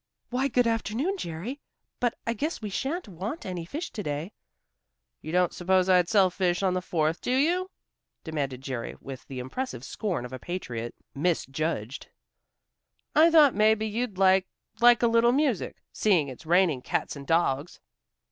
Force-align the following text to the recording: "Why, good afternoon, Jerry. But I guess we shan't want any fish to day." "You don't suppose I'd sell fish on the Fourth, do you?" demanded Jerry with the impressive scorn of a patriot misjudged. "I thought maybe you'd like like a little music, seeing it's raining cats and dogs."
"Why, 0.31 0.47
good 0.47 0.65
afternoon, 0.65 1.15
Jerry. 1.19 1.61
But 1.99 2.15
I 2.25 2.33
guess 2.33 2.59
we 2.59 2.71
shan't 2.71 3.07
want 3.07 3.45
any 3.45 3.65
fish 3.65 3.91
to 3.91 4.01
day." 4.01 4.33
"You 5.21 5.31
don't 5.31 5.53
suppose 5.53 5.89
I'd 5.89 6.09
sell 6.09 6.31
fish 6.31 6.63
on 6.63 6.73
the 6.73 6.81
Fourth, 6.81 7.21
do 7.21 7.29
you?" 7.35 7.69
demanded 8.23 8.63
Jerry 8.63 8.95
with 8.99 9.27
the 9.27 9.37
impressive 9.37 9.83
scorn 9.83 10.25
of 10.25 10.33
a 10.33 10.39
patriot 10.39 10.95
misjudged. 11.13 12.07
"I 13.13 13.29
thought 13.29 13.53
maybe 13.53 13.85
you'd 13.85 14.17
like 14.17 14.47
like 14.79 15.03
a 15.03 15.07
little 15.07 15.33
music, 15.33 15.83
seeing 15.93 16.29
it's 16.29 16.47
raining 16.47 16.81
cats 16.81 17.15
and 17.15 17.27
dogs." 17.27 17.79